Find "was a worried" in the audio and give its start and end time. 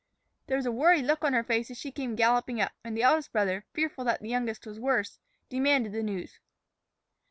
0.57-1.05